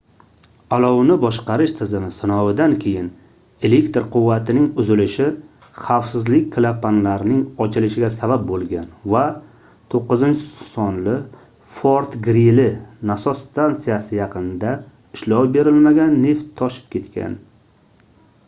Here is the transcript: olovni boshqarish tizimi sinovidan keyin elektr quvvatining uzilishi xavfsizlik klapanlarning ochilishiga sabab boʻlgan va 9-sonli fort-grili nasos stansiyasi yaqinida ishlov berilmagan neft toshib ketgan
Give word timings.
olovni 0.75 1.15
boshqarish 1.23 1.71
tizimi 1.79 2.07
sinovidan 2.13 2.71
keyin 2.85 3.09
elektr 3.69 4.05
quvvatining 4.15 4.65
uzilishi 4.83 5.27
xavfsizlik 5.81 6.47
klapanlarning 6.55 7.43
ochilishiga 7.67 8.09
sabab 8.17 8.47
boʻlgan 8.53 8.89
va 9.17 9.23
9-sonli 9.97 11.15
fort-grili 11.77 12.67
nasos 13.13 13.45
stansiyasi 13.51 14.19
yaqinida 14.23 14.73
ishlov 15.21 15.49
berilmagan 15.61 16.19
neft 16.27 16.51
toshib 16.63 16.93
ketgan 16.99 17.41